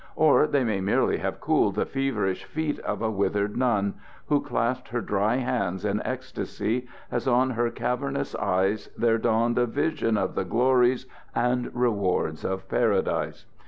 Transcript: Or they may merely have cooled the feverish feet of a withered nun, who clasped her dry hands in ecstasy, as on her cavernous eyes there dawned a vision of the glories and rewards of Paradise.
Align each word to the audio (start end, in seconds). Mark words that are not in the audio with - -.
Or 0.15 0.47
they 0.47 0.63
may 0.63 0.81
merely 0.81 1.17
have 1.17 1.39
cooled 1.39 1.75
the 1.75 1.85
feverish 1.85 2.45
feet 2.45 2.79
of 2.79 3.03
a 3.03 3.11
withered 3.11 3.55
nun, 3.55 3.93
who 4.29 4.41
clasped 4.41 4.87
her 4.87 4.99
dry 4.99 5.35
hands 5.35 5.85
in 5.85 6.01
ecstasy, 6.01 6.87
as 7.11 7.27
on 7.27 7.51
her 7.51 7.69
cavernous 7.69 8.33
eyes 8.37 8.89
there 8.97 9.19
dawned 9.19 9.59
a 9.59 9.67
vision 9.67 10.17
of 10.17 10.33
the 10.33 10.43
glories 10.43 11.05
and 11.35 11.69
rewards 11.75 12.43
of 12.43 12.67
Paradise. 12.67 13.45